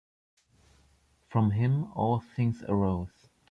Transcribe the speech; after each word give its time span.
From 1.29 1.51
him 1.51 1.91
all 1.93 2.21
things 2.21 2.63
arose. 2.63 3.29